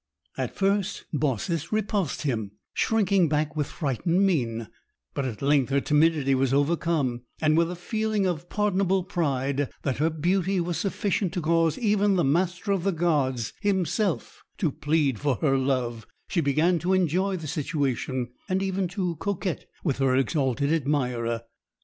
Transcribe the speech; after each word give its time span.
At 0.35 0.55
first, 0.55 1.05
Baucis 1.13 1.71
repulsed 1.71 2.23
him, 2.23 2.53
shrinking 2.73 3.29
back 3.29 3.55
with 3.55 3.67
frightened 3.67 4.25
mien; 4.25 4.67
but 5.13 5.25
at 5.25 5.43
length 5.43 5.69
her 5.69 5.79
timidity 5.79 6.33
was 6.33 6.55
overcome, 6.55 7.21
and 7.39 7.55
with 7.55 7.69
a 7.69 7.75
feeling 7.75 8.25
of 8.25 8.49
pardonable 8.49 9.03
pride 9.03 9.69
that 9.83 9.97
her 9.97 10.09
beauty 10.09 10.59
was 10.59 10.79
sufficient 10.79 11.33
to 11.33 11.41
cause 11.41 11.77
even 11.77 12.15
the 12.15 12.23
Master 12.23 12.71
of 12.71 12.83
the 12.83 12.91
Gods 12.91 13.53
himself 13.61 14.41
to 14.57 14.71
plead 14.71 15.19
for 15.19 15.35
her 15.35 15.55
love, 15.55 16.07
she 16.27 16.41
began 16.41 16.79
to 16.79 16.93
enjoy 16.93 17.37
the 17.37 17.45
situation, 17.45 18.29
and 18.49 18.63
even 18.63 18.87
to 18.87 19.17
coquette 19.17 19.65
with 19.83 19.99
her 19.99 20.15
exalted 20.15 20.73
admirer. 20.73 21.43